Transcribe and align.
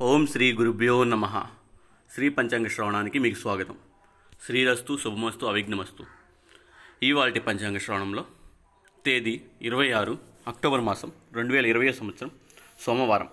ఓం 0.00 0.26
శ్రీ 0.26 0.52
గురుభ్యో 0.52 1.04
నమ. 1.04 1.44
శ్రీ 2.14 2.28
పంచాంగ 2.28 2.66
శ్రవణానికి 2.66 3.18
మీకు 3.18 3.38
స్వాగతం. 3.38 3.78
శ్రీరస్తు 4.46 4.98
శుభమస్తు 5.04 5.46
అవిఘ్నమస్తు. 5.46 6.06
ఇవాళ 7.02 7.38
పంచాంగ 7.38 7.78
శ్రవణంలో 7.78 8.24
తేదీ 9.06 9.40
ఇరవై 9.62 9.90
ఆరు 9.90 10.18
అక్టోబర్ 10.46 10.80
మాసం 10.80 11.12
రెండు 11.32 11.52
వేల 11.52 11.66
ఇరవై 11.66 11.92
సంవత్సరం 11.92 12.30
సోమవారం. 12.80 13.28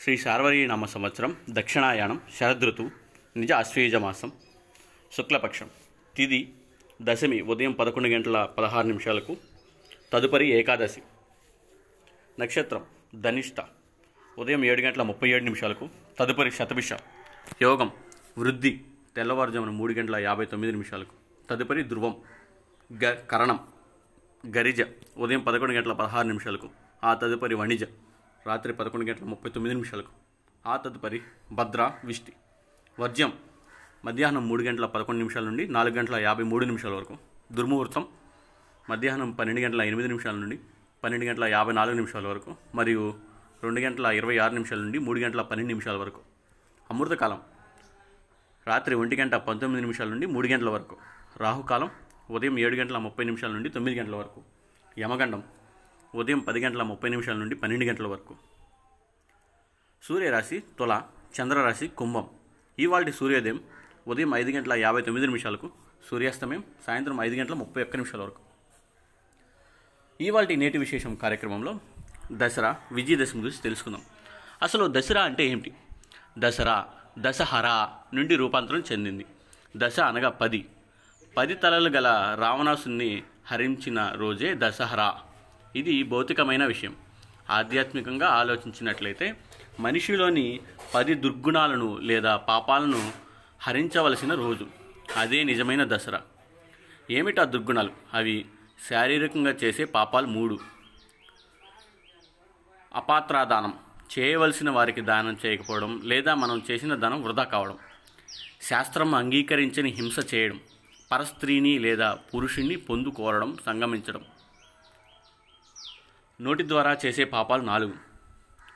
శ్రీ 0.00 0.16
శార్వరీ 0.16 0.66
నామ 0.66 0.86
సంవత్సరం 0.86 1.36
దక్షిణాయానం 1.50 2.20
శరదృతువు 2.40 2.90
నిజ 3.36 3.52
అశ్వయుజ 3.52 3.94
మాసం 3.94 4.32
శుక్లపక్షం. 5.12 5.70
తిది 6.16 6.54
దశమి 7.02 7.40
ఉదయం 7.40 7.72
పదకొండు 7.72 8.08
గంటల 8.08 8.44
పదహారు 8.58 8.86
నిమిషాలకు 8.86 9.36
తదుపరి 10.12 10.48
ఏకాదశి. 10.48 11.02
నక్షత్రం 12.40 12.84
ధనిష్ట 13.14 13.60
ఉదయం 14.40 14.64
ఏడు 14.64 14.80
గంటల 14.80 15.02
ముప్పై 15.02 15.30
ఏడు 15.30 15.44
నిమిషాలకు 15.44 15.88
తదుపరి 16.18 16.50
శతభిష 16.50 16.92
యోగం 17.62 17.90
వృద్ధి 18.38 18.80
తెల్లవారుజామున 19.16 19.70
మూడు 19.70 19.92
గంటల 19.92 20.16
యాభై 20.16 20.44
తొమ్మిది 20.44 20.72
నిమిషాలకు. 20.72 21.14
తదుపరి 21.50 21.82
ధ్రువం 21.82 22.16
గ 23.02 23.10
కరణం 23.10 23.60
గరిజ 24.56 24.82
ఉదయం 25.16 25.40
పదకొండు 25.40 25.74
గంటల 25.74 25.92
పదహారు 25.92 26.26
నిమిషాలకు. 26.26 26.68
ఆ 27.04 27.14
తదుపరి 27.14 27.54
వణిజ 27.54 27.84
రాత్రి 28.46 28.72
పదకొండు 28.72 29.06
గంటల 29.06 29.24
ముప్పై 29.24 29.50
తొమ్మిది 29.50 29.74
నిమిషాలకు. 29.74 30.12
ఆ 30.66 30.76
తదుపరి 30.76 31.20
భద్ర 31.52 31.90
విష్టి. 32.04 32.32
వర్జ్యం 33.00 33.32
మధ్యాహ్నం 34.04 34.48
మూడు 34.48 34.62
గంటల 34.62 34.86
పదకొండు 34.86 35.18
నిమిషాల 35.18 35.44
నుండి 35.44 35.68
నాలుగు 35.68 35.94
గంటల 35.94 36.16
యాభై 36.16 36.44
మూడు 36.44 36.64
నిమిషాల 36.64 36.92
వరకు. 36.92 37.16
దుర్ముహూర్తం 37.52 38.06
మధ్యాహ్నం 38.90 39.32
పన్నెండు 39.32 39.60
గంటల 39.60 39.82
ఎనిమిది 39.82 40.08
నిమిషాల 40.08 40.34
నుండి 40.34 40.58
పన్నెండు 41.04 41.26
గంటల 41.26 41.44
యాభై 41.44 41.72
నాలుగు 41.72 41.94
నిమిషాల 41.94 42.26
వరకు. 42.26 42.56
మరియు 42.74 43.29
రెండు 43.62 43.80
గంటల 43.80 44.06
ఇరవై 44.06 44.38
ఆరు 44.38 44.52
నిమిషాల 44.52 44.78
నుండి 44.78 44.98
మూడు 44.98 45.20
గంటల 45.20 45.42
పన్నెండు 45.42 45.68
నిమిషాల 45.68 45.96
వరకు. 45.96 46.20
అమృతకాలం 46.90 47.40
రాత్రి 48.66 48.94
ఒంటి 48.94 49.16
గంట 49.16 49.34
పంతొమ్మిది 49.34 49.80
నిమిషాల 49.82 50.08
నుండి 50.08 50.26
మూడు 50.26 50.48
గంటల 50.48 50.68
వరకు. 50.68 50.96
రాహుకాలం 51.36 51.90
ఉదయం 52.30 52.58
ఏడు 52.58 52.76
గంటల 52.76 52.98
ముప్పై 52.98 53.24
నిమిషాల 53.24 53.50
నుండి 53.50 53.68
తొమ్మిది 53.68 54.00
గంటల 54.00 54.16
వరకు. 54.16 54.42
యమగండం 54.98 55.42
ఉదయం 56.14 56.38
పది 56.38 56.60
గంటల 56.60 56.82
ముప్పై 56.82 57.08
నిమిషాల 57.08 57.36
నుండి 57.36 57.54
పన్నెండు 57.54 57.84
గంటల 57.84 58.06
వరకు. 58.06 58.36
సూర్యరాశి 60.02 60.62
తుల 60.78 61.02
చంద్రరాశి 61.40 61.88
కుంభం. 61.88 62.28
ఇవాళ 62.78 63.10
సూర్యోదయం 63.10 63.60
ఉదయం 64.08 64.34
ఐదు 64.34 64.50
గంటల 64.50 64.72
యాభై 64.72 65.00
తొమ్మిది 65.00 65.26
నిమిషాలకు 65.26 65.70
సూర్యాస్తమయం 66.10 66.64
సాయంత్రం 66.86 67.20
ఐదు 67.20 67.34
గంటల 67.34 67.54
ముప్పై 67.54 67.82
ఒక్క 67.82 67.96
నిమిషాల 67.96 68.22
వరకు. 68.22 68.40
ఇవాళ 70.20 70.46
నేటి 70.46 70.78
విశేషం 70.78 71.14
కార్యక్రమంలో 71.14 71.80
దసరా 72.32 72.76
విజయదశమి 72.92 73.42
గురించి 73.42 73.62
తెలుసుకుందాం. 73.62 74.02
అసలు 74.62 74.86
దసరా 74.90 75.22
అంటే 75.22 75.46
ఏమిటి? 75.46 75.72
దసరా 76.38 76.86
దశహరా 77.18 77.90
నుండి 78.14 78.36
రూపాంతరం 78.36 78.82
చెందింది. 78.92 79.26
దశ 79.76 80.00
అనగా 80.00 80.28
పది. 80.28 80.66
పది 81.36 81.54
తలలు 81.54 81.88
గల 81.88 82.36
రావణాసుని 82.40 83.22
హరించిన 83.46 84.12
రోజే 84.16 84.54
దసహరా. 84.58 85.20
ఇది 85.76 86.02
భౌతికమైన 86.02 86.64
విషయం. 86.64 86.96
ఆధ్యాత్మికంగా 87.50 88.26
ఆలోచించినట్లయితే 88.26 89.36
మనిషిలోని 89.80 90.60
పది 90.94 91.14
దుర్గుణాలను 91.14 91.98
లేదా 91.98 92.36
పాపాలను 92.36 93.12
హరించవలసిన 93.62 94.34
రోజు. 94.34 94.66
అదే 95.16 95.44
నిజమైన 95.44 95.96
దసరా. 95.96 96.20
ఏమిటా 97.10 97.44
దుర్గుణాలు? 97.44 97.90
అవి 98.14 98.46
శారీరకంగా 98.90 99.50
చేసే 99.50 99.84
పాపాలు 99.84 100.26
మూడు. 100.26 100.79
అపాత్రాదానం 102.94 103.78
చేయవలసిన 104.18 104.70
వారికి 104.70 105.00
దానం 105.00 105.38
చేయకపోవడం 105.46 106.00
లేదా 106.04 106.34
మనం 106.34 106.62
చేసిన 106.70 106.94
దానం 106.94 107.22
వృధా 107.22 107.42
కావడం. 107.42 107.78
శాస్త్రం 108.62 109.14
అంగీకరించని 109.14 109.90
హింస 109.90 110.34
చేయడం 110.34 110.60
పరస్త్రీని 111.12 111.78
లేదా 111.78 112.18
పురుషుణ్ణి 112.34 112.76
పొందుకోరడం 112.76 113.58
సంగమించడం. 113.66 114.24
నోటి 116.40 116.68
ద్వారా 116.68 116.96
చేసే 117.06 117.24
పాపాలు 117.24 117.62
నాలుగు. 117.62 117.94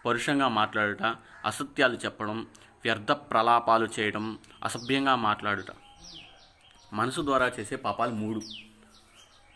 పరుషంగా 0.06 0.48
మాట్లాడుట 0.48 1.02
అసత్యాలు 1.44 1.94
చెప్పడం 1.94 2.46
వ్యర్థ 2.84 3.12
ప్రలాపాలు 3.12 3.88
చేయడం 4.00 4.38
అసభ్యంగా 4.64 5.14
మాట్లాడుట. 5.14 5.70
మనసు 6.92 7.20
ద్వారా 7.20 7.52
చేసే 7.60 7.76
పాపాలు 7.76 8.10
మూడు. 8.10 8.40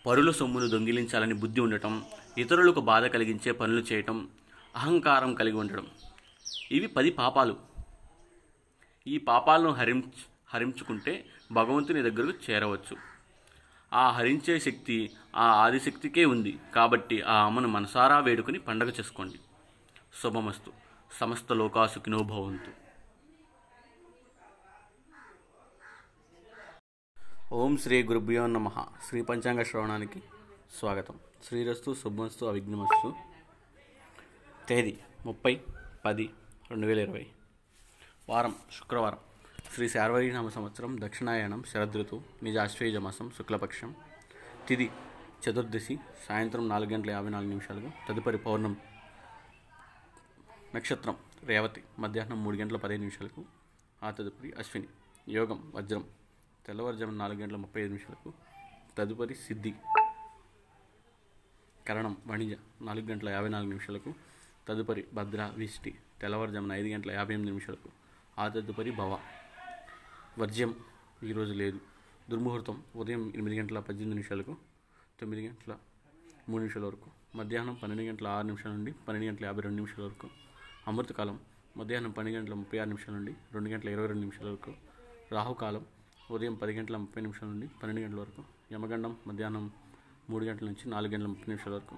పరుల 0.07 0.31
సొమ్మును 0.31 0.69
దొంగిలించాలని 0.69 1.35
బుద్ధి 1.35 1.61
ఉండటం 1.61 2.05
ఇతరులకు 2.39 2.81
బాధ 2.81 3.05
కలిగించే 3.07 3.53
పనులు 3.53 3.81
చేయటం 3.81 4.29
అహంకారం 4.77 5.35
కలిగి 5.35 5.57
ఉండడం. 5.57 5.87
ఇవి 6.73 6.87
పది 6.87 7.11
పాపాలు. 7.11 7.57
ఈ 9.07 9.19
పాపాలను 9.19 9.71
హరించు 9.71 10.11
హరించుకుంటే 10.49 11.27
భగవంతుని 11.53 12.11
దగ్గరకు 12.11 12.51
చేరవచ్చు. 12.51 12.97
ఆ 13.93 14.11
హరించే 14.11 14.61
శక్తి 14.61 15.11
ఆ 15.37 15.43
ఆదిశక్తికే 15.43 16.25
ఉంది. 16.25 16.59
కాబట్టి 16.75 17.23
ఆ 17.23 17.47
అమ్మను 17.47 17.69
మనసారా 17.69 18.19
వేడుకుని 18.19 18.59
పండగ 18.59 18.87
చేసుకోండి. 18.87 19.41
శుభమస్తు. 20.23 20.73
సమస్త 21.13 21.53
లోకాసుకినో 21.53 22.19
భవంతు. 22.19 22.89
ఓం 27.55 27.77
శ్రీ 27.77 28.03
గురుభ్యో 28.03 28.47
నమ. 28.47 28.87
శ్రీ 29.09 29.23
పంచాంగ 29.23 29.63
శ్రవణానికి 29.63 30.23
స్వాగతం. 30.79 31.19
శ్రీరస్తు 31.49 31.95
శుభమస్తు 31.95 32.45
అవిఘ్నమస్తు. 32.45 33.28
తేదీ 34.69 34.99
ముప్పై 35.27 35.61
పది 36.05 36.31
రెండు 36.71 36.87
వేల 36.87 36.99
ఇరవై. 36.99 37.27
వారం 38.29 38.55
శుక్రవారం. 38.79 39.19
శ్రీ 39.75 39.89
శార్వరీనామ 39.89 40.49
సంవత్సరం 40.49 40.97
దక్షిణాయనం 41.01 41.63
శరదృతు 41.63 42.23
నిజ 42.43 42.57
ఆశ్వేయుజ 42.57 42.97
మాసం 42.97 43.31
శుక్లపక్షం. 43.31 43.95
తిది 44.69 44.91
చతుర్దశి 45.51 45.99
సాయంత్రం 46.29 46.69
నాలుగు 46.69 46.91
గంటల 46.91 47.11
యాభై 47.11 47.31
నాలుగు 47.31 47.49
నిమిషాలకు. 47.49 47.91
తదుపరి 48.09 48.39
పౌర్ణం 48.39 48.77
నక్షత్రం 50.75 51.17
రేవతి 51.45 51.85
మధ్యాహ్నం 51.99 52.45
మూడు 52.45 52.57
గంటల 52.57 52.77
పదిహేను 52.77 53.05
నిమిషాలకు. 53.05 53.45
ఆ 54.03 54.11
తదుపరి 54.11 54.53
అశ్విని 54.53 54.89
యోగం 55.33 55.73
వజ్రం 55.75 56.05
తెల్లవారుజామున 56.67 57.15
నాలుగు 57.15 57.39
గంటల 57.39 57.57
ముప్పై 57.57 57.81
ఐదు 57.81 57.89
నిమిషాలకు. 57.89 58.33
తదుపరి 58.99 59.35
సిద్ధి 59.35 59.75
కరణం 61.89 62.17
వణిజ 62.27 62.55
నాలుగు 62.83 63.07
గంటల 63.07 63.29
యాభై 63.29 63.49
నాలుగు 63.49 63.69
నిమిషాలకు. 63.69 64.15
తదుపరి 64.69 65.05
భద్ర 65.15 65.53
విష్టి 65.57 65.95
తెల్లవారుజామున 66.21 66.73
ఐదు 66.73 66.89
గంటల 66.89 67.11
యాభై 67.11 67.35
ఎనిమిది 67.35 67.51
నిమిషాలకు 67.51 67.89
ఆ 68.39 68.49
తదుపరి 68.49 68.91
భవ. 68.91 69.19
వర్జ్యం 70.39 70.75
ఈరోజు 71.25 71.53
లేదు. 71.53 71.81
దుర్ముహూర్తం 72.31 72.83
ఉదయం 72.97 73.29
ఎనిమిది 73.29 73.59
గంటల 73.59 73.79
పద్దెనిమిది 73.79 74.15
నిమిషాలకు 74.15 74.57
తొమ్మిది 75.21 75.49
గంటల 75.49 75.77
మూడు 76.49 76.63
నిమిషాల 76.63 76.85
వరకు. 76.85 77.11
మధ్యాహ్నం 77.37 77.75
పన్నెండు 77.75 78.03
గంటల 78.03 78.27
ఆరు 78.27 78.47
నిమిషాల 78.47 78.73
నుండి 78.73 78.93
పన్నెండు 78.93 79.29
గంటల 79.29 79.45
యాభై 79.45 79.61
రెండు 79.61 79.77
నిమిషాల 79.77 80.05
వరకు. 80.05 80.29
అమృతకాలం 80.89 81.41
మధ్యాహ్నం 81.77 82.11
పన్నెండు 82.11 82.39
గంటల 82.39 82.55
ముప్పై 82.55 82.79
ఆరు 82.79 82.89
నిమిషాల 82.89 83.15
నుండి 83.15 83.35
రెండు 83.53 83.71
గంటల 83.71 83.89
ఇరవై 83.89 84.07
రెండు 84.07 84.21
నిమిషాల 84.21 84.49
వరకు. 84.49 84.75
రాహుకాలం 85.33 85.87
ఉదయం 86.31 86.55
పది 86.55 86.73
గంటల 86.73 86.97
ముప్పై 86.97 87.23
నిమిషాల 87.23 87.49
నుండి 87.49 87.67
పన్నెండు 87.67 88.01
గంటల 88.01 88.21
వరకు. 88.21 88.45
యమగండం 88.73 89.17
మధ్యాహ్నం 89.27 89.71
మూడు 90.31 90.45
గంటల 90.45 90.67
నుంచి 90.67 90.91
నాలుగు 90.91 91.13
గంటల 91.13 91.27
ముప్పై 91.27 91.45
నిమిషాల 91.49 91.75
వరకు. 91.75 91.97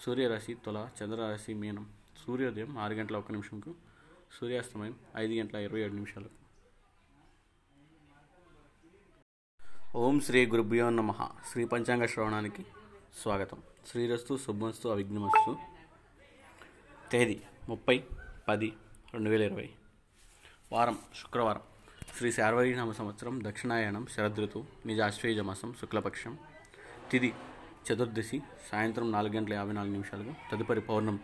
సూర్యరాశి 0.00 0.54
తుల 0.54 0.88
చంద్రరాశి 1.02 1.54
మీనం. 1.54 1.97
సూర్యోదయం 2.26 2.78
ఆరు 2.78 2.94
గంటల 2.94 3.16
ఒక 3.16 3.30
నిమిషంకు 3.30 3.74
సూర్యాస్తమయం 4.40 4.94
ఐదు 5.16 5.32
గంటల 5.32 5.58
ఇరవై 5.58 5.80
ఏడు 5.80 5.92
నిమిషాలకు. 5.92 6.38
ఓం 9.96 10.20
శ్రీ 10.20 10.46
గురుభ్యో 10.46 10.90
నమ. 10.90 11.12
శ్రీ 11.52 11.64
పంచాంగ 11.64 12.06
శ్రవణానికి 12.06 12.66
స్వాగతం. 13.22 13.62
శ్రీరస్తు 13.86 14.36
శుభమస్తు 14.36 14.88
అవిఘ్నమస్తు. 14.88 15.56
తేదీ 17.12 17.40
ముప్పై 17.68 18.04
పది 18.48 18.72
రెండు 19.14 19.30
వేల 19.30 19.42
ఇరవై. 19.42 19.70
వారం 20.72 20.98
శుక్రవారం. 21.22 21.60
శ్రీ 22.18 22.32
శార్వరీనామ 22.32 22.92
సంవత్సరం 22.92 23.40
దక్షిణాయనం 23.44 24.06
శరదృతు 24.06 24.66
నిజ 24.86 25.00
ఆశ్వేయుజ 25.00 25.38
మాసం 25.38 25.74
శుక్లపక్షం. 25.74 26.38
తిది 27.10 27.34
చతుర్దశి 27.92 28.42
సాయంత్రం 28.72 29.12
నాలుగు 29.12 29.32
గంటల 29.32 29.52
యాభై 29.52 29.72
నాలుగు 29.72 29.92
నిమిషాలకు 29.92 30.34
తదుపరి 30.52 30.80
పౌర్ణమి. 30.80 31.18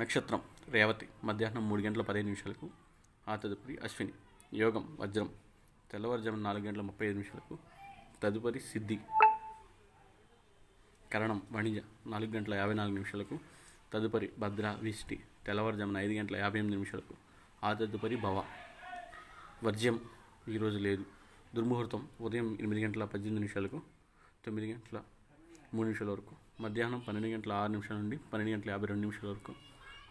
నక్షత్రం 0.00 0.40
రేవతి 0.70 1.06
మధ్యాహ్నం 1.24 1.68
మూడు 1.68 1.82
గంటల 1.82 2.02
పదిహేను 2.02 2.28
నిమిషాలకు 2.28 2.66
ఆ 3.26 3.36
తదుపరి 3.36 3.74
అశ్విని 3.84 4.12
యోగం 4.58 4.84
వజ్రం 5.00 5.28
తెల్లవారుజామున 5.90 6.42
నాలుగు 6.42 6.64
గంటల 6.64 6.80
ముప్పై 6.80 7.06
ఐదు 7.06 7.14
నిమిషాలకు 7.14 7.54
తదుపరి 8.22 8.60
సిద్ధి 8.60 8.96
కరణం 11.10 11.42
వణిజ 11.52 11.78
నాలుగు 12.06 12.32
గంటల 12.36 12.54
యాభై 12.54 12.74
నాలుగు 12.74 12.94
నిమిషాలకు 12.94 13.36
తదుపరి 13.92 14.30
భద్ర 14.38 14.76
విష్టి 14.80 15.16
తెల్లవారుజామున 15.46 15.98
ఐదు 15.98 16.12
గంటల 16.12 16.36
యాభై 16.36 16.58
ఎనిమిది 16.58 16.76
నిమిషాలకు 16.76 17.14
ఆ 17.64 17.72
తదుపరి 17.72 18.16
భవ. 18.16 18.36
వర్జ్యం 19.64 19.96
ఈరోజు 20.48 20.78
లేదు. 20.78 21.04
దుర్ముహూర్తం 21.54 22.02
ఉదయం 22.20 22.48
ఎనిమిది 22.60 22.84
గంటల 22.84 23.04
పద్దెనిమిది 23.04 23.40
నిమిషాలకు 23.40 23.78
తొమ్మిది 24.44 24.72
గంటల 24.72 24.98
మూడు 25.74 25.86
నిమిషాల 25.86 26.10
వరకు 26.10 26.34
మధ్యాహ్నం 26.62 27.00
పన్నెండు 27.00 27.28
గంటల 27.28 27.52
ఆరు 27.52 27.72
నిమిషాల 27.72 27.98
నుండి 27.98 28.16
పన్నెండు 28.32 28.52
గంటల 28.52 28.70
యాభై 28.70 28.86
రెండు 28.86 29.02
నిమిషాల 29.02 29.28
వరకు 29.28 29.52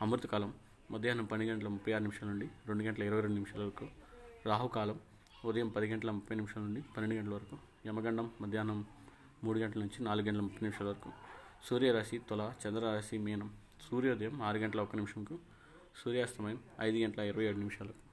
అమృతకాలం 0.01 0.51
మధ్యాహ్నం 0.91 1.25
పన్నెండు 1.25 1.51
గంటల 1.53 1.67
ముప్పై 1.67 1.91
ఆరు 1.91 2.03
నిమిషాల 2.03 2.27
నుండి 2.27 2.47
రెండు 2.67 2.83
గంటల 2.83 3.03
ఇరవై 3.03 3.21
రెండు 3.21 3.35
నిమిషాల 3.35 3.61
వరకు 3.63 3.85
రాహుకాలం 4.45 4.97
ఉదయం 5.45 5.69
పది 5.69 5.87
గంటల 5.87 6.11
ముప్పై 6.11 6.35
నిమిషాల 6.35 6.61
నుండి 6.61 6.81
పన్నెండు 6.81 7.15
గంటల 7.15 7.33
వరకు 7.33 7.55
యమగండం 7.87 8.31
మధ్యాహ్నం 8.41 8.79
మూడు 9.43 9.59
గంటల 9.59 9.79
నుంచి 9.79 10.03
నాలుగు 10.03 10.27
గంటల 10.27 10.41
ముప్పై 10.41 10.63
నిమిషాల 10.63 10.87
వరకు 10.87 11.09
సూర్యరాశి 11.69 12.17
తుల 12.19 12.53
చంద్రరాశి 12.63 13.17
మీనం 13.17 13.49
సూర్యోదయం 13.89 14.41
ఆరు 14.41 14.57
గంటల 14.57 14.81
ఒక్క 14.81 14.95
నిమిషంకు 14.95 15.37
సూర్యాస్తమయం 16.03 16.59
ఐదు 16.79 16.97
గంటల 16.97 17.21
ఇరవై 17.23 17.45
ఏడు 17.45 17.57
నిమిషాలకు. 17.57 18.08